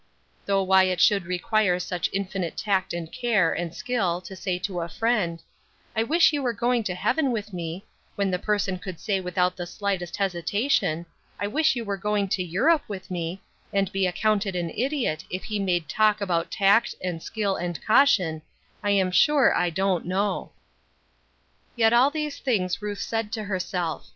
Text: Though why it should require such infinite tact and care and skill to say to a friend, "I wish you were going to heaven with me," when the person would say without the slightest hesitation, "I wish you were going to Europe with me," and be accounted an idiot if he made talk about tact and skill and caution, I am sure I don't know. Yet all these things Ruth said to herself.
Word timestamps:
Though 0.47 0.63
why 0.63 0.85
it 0.85 0.99
should 0.99 1.27
require 1.27 1.77
such 1.77 2.09
infinite 2.11 2.57
tact 2.57 2.91
and 2.91 3.11
care 3.11 3.53
and 3.53 3.71
skill 3.71 4.19
to 4.21 4.35
say 4.35 4.57
to 4.57 4.81
a 4.81 4.89
friend, 4.89 5.43
"I 5.95 6.01
wish 6.01 6.33
you 6.33 6.41
were 6.41 6.53
going 6.53 6.83
to 6.85 6.95
heaven 6.95 7.31
with 7.31 7.53
me," 7.53 7.85
when 8.15 8.31
the 8.31 8.39
person 8.39 8.81
would 8.83 8.99
say 8.99 9.19
without 9.19 9.55
the 9.55 9.67
slightest 9.67 10.15
hesitation, 10.17 11.05
"I 11.39 11.45
wish 11.45 11.75
you 11.75 11.85
were 11.85 11.97
going 11.97 12.29
to 12.29 12.41
Europe 12.43 12.81
with 12.87 13.11
me," 13.11 13.43
and 13.71 13.91
be 13.91 14.07
accounted 14.07 14.55
an 14.55 14.71
idiot 14.71 15.23
if 15.29 15.43
he 15.43 15.59
made 15.59 15.87
talk 15.87 16.19
about 16.19 16.49
tact 16.49 16.95
and 17.03 17.21
skill 17.21 17.55
and 17.55 17.79
caution, 17.85 18.41
I 18.81 18.89
am 18.89 19.11
sure 19.11 19.55
I 19.55 19.69
don't 19.69 20.07
know. 20.07 20.51
Yet 21.75 21.93
all 21.93 22.09
these 22.09 22.39
things 22.39 22.81
Ruth 22.81 23.01
said 23.01 23.31
to 23.33 23.43
herself. 23.43 24.07